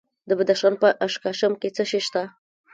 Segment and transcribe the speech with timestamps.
[0.29, 2.23] د بدخشان په اشکاشم کې څه شی شته؟